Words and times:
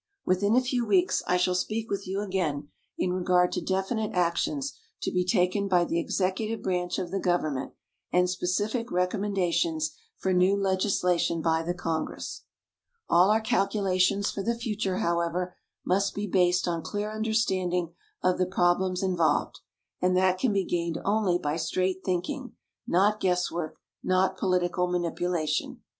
Within 0.25 0.55
a 0.55 0.61
few 0.61 0.83
weeks 0.83 1.21
I 1.27 1.37
shall 1.37 1.53
speak 1.53 1.87
with 1.91 2.07
you 2.07 2.21
again 2.21 2.69
in 2.97 3.13
regard 3.13 3.51
to 3.51 3.61
definite 3.61 4.15
actions 4.15 4.73
to 5.03 5.11
be 5.11 5.23
taken 5.23 5.67
by 5.67 5.85
the 5.85 5.99
executive 5.99 6.63
branch 6.63 6.97
of 6.97 7.11
the 7.11 7.19
government, 7.19 7.73
and 8.11 8.27
specific 8.27 8.89
recommendations 8.91 9.95
for 10.17 10.33
new 10.33 10.57
legislation 10.57 11.39
by 11.39 11.61
the 11.61 11.75
Congress. 11.75 12.45
All 13.11 13.29
our 13.29 13.41
calculations 13.41 14.31
for 14.31 14.41
the 14.41 14.55
future, 14.57 14.97
however, 14.97 15.55
must 15.85 16.15
be 16.15 16.25
based 16.25 16.67
on 16.67 16.81
clear 16.81 17.11
understanding 17.15 17.93
of 18.23 18.39
the 18.39 18.47
problems 18.47 19.03
involved. 19.03 19.59
And 20.01 20.17
that 20.17 20.39
can 20.39 20.51
be 20.51 20.65
gained 20.65 20.97
only 21.05 21.37
by 21.37 21.57
straight 21.57 22.03
thinking 22.03 22.53
not 22.87 23.19
guesswork, 23.19 23.77
not 24.01 24.35
political 24.35 24.87
manipulation. 24.87 25.83